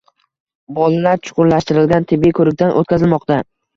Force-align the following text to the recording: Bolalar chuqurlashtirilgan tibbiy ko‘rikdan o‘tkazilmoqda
Bolalar 0.77 1.21
chuqurlashtirilgan 1.27 2.07
tibbiy 2.13 2.35
ko‘rikdan 2.41 2.75
o‘tkazilmoqda 2.81 3.39